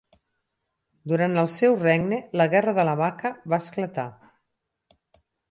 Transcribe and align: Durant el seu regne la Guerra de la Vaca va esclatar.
Durant 1.11 1.41
el 1.41 1.49
seu 1.55 1.77
regne 1.83 2.19
la 2.41 2.47
Guerra 2.55 2.73
de 2.79 2.87
la 2.91 2.97
Vaca 3.03 3.33
va 3.55 3.61
esclatar. 3.67 4.09